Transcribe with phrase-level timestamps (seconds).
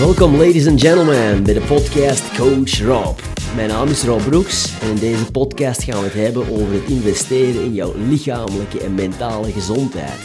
[0.00, 3.18] Welkom ladies and gentlemen bij de podcast Coach Rob.
[3.54, 6.88] Mijn naam is Rob Broeks en in deze podcast gaan we het hebben over het
[6.88, 10.18] investeren in jouw lichamelijke en mentale gezondheid.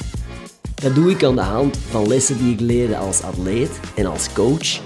[0.75, 4.33] Dat doe ik aan de hand van lessen die ik leerde als atleet en als
[4.33, 4.81] coach,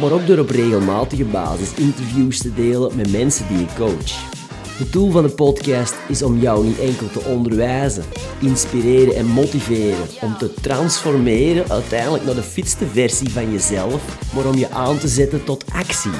[0.00, 4.36] maar ook door op regelmatige basis interviews te delen met mensen die ik coach.
[4.76, 8.04] Het doel van de podcast is om jou niet enkel te onderwijzen,
[8.40, 14.54] inspireren en motiveren, om te transformeren uiteindelijk naar de fitste versie van jezelf, maar om
[14.54, 16.10] je aan te zetten tot actie.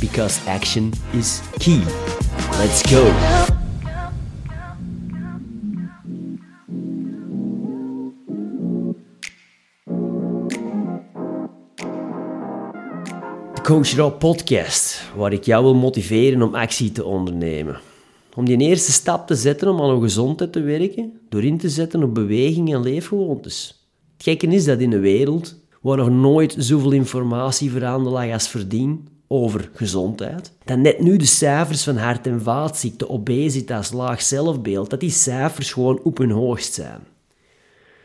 [0.00, 1.80] Because action is key.
[2.58, 3.12] Let's go!
[13.62, 17.85] Coach Rob podcast, waar ik jou wil motiveren om actie te ondernemen.
[18.36, 21.68] Om die eerste stap te zetten om aan uw gezondheid te werken, door in te
[21.68, 23.86] zetten op beweging en leefgewoontes.
[24.12, 28.48] Het gekke is dat in een wereld waar nog nooit zoveel informatie voorhanden lag als
[28.48, 34.90] verdien over gezondheid, dat net nu de cijfers van hart- en vaatziekten, obesitas, laag zelfbeeld,
[34.90, 37.00] dat die cijfers gewoon op hun hoogst zijn.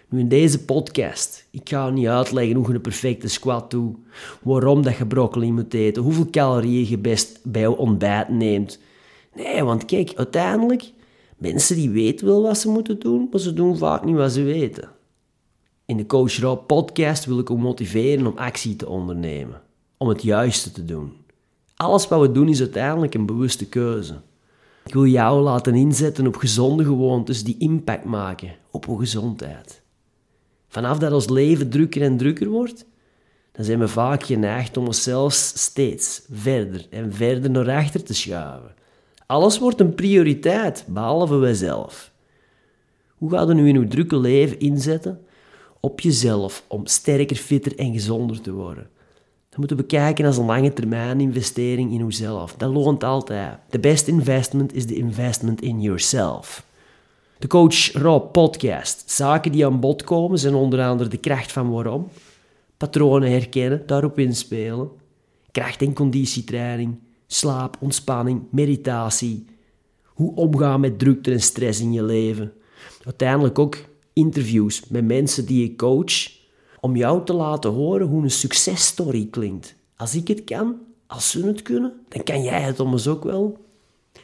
[0.09, 3.97] Nu in deze podcast, ik ga niet uitleggen hoe je een perfecte squat doet,
[4.41, 8.79] waarom dat je broccoli moet eten, hoeveel calorieën je best bij je ontbijt neemt,
[9.35, 10.91] Nee, want kijk, uiteindelijk,
[11.37, 14.43] mensen die weten wel wat ze moeten doen, maar ze doen vaak niet wat ze
[14.43, 14.89] weten.
[15.85, 19.61] In de Coach Rob podcast wil ik u motiveren om actie te ondernemen.
[19.97, 21.13] Om het juiste te doen.
[21.75, 24.21] Alles wat we doen is uiteindelijk een bewuste keuze.
[24.85, 29.81] Ik wil jou laten inzetten op gezonde gewoontes die impact maken op uw gezondheid.
[30.67, 32.85] Vanaf dat ons leven drukker en drukker wordt,
[33.51, 38.73] dan zijn we vaak geneigd om onszelf steeds verder en verder naar achter te schuiven.
[39.31, 42.11] Alles wordt een prioriteit, behalve wij zelf.
[43.15, 45.21] Hoe gaat je nu in uw drukke leven inzetten
[45.79, 48.89] op jezelf om sterker, fitter en gezonder te worden?
[49.49, 52.55] Dat moeten we bekijken als een lange termijn investering in uzelf.
[52.55, 53.57] Dat loont altijd.
[53.69, 56.65] The best investment is the investment in yourself.
[57.39, 59.09] De Coach Rob podcast.
[59.11, 62.07] Zaken die aan bod komen zijn onder andere de kracht van waarom,
[62.77, 64.89] patronen herkennen, daarop inspelen,
[65.51, 66.97] kracht- en conditietraining,
[67.33, 69.45] slaap, ontspanning, meditatie,
[70.03, 72.53] hoe omgaan met drukte en stress in je leven.
[73.03, 73.77] Uiteindelijk ook
[74.13, 76.39] interviews met mensen die ik coach,
[76.79, 79.75] om jou te laten horen hoe een successtory klinkt.
[79.95, 80.75] Als ik het kan,
[81.07, 83.57] als ze het kunnen, dan kan jij het ons ook wel.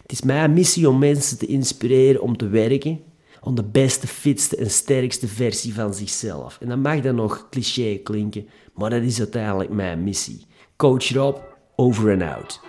[0.01, 2.99] Het is mijn missie om mensen te inspireren om te werken
[3.47, 6.57] om de beste, fitste en sterkste versie van zichzelf.
[6.61, 10.45] En dat mag dan nog cliché klinken, maar dat is uiteindelijk mijn missie.
[10.75, 11.37] Coach Rob,
[11.75, 12.59] over and out.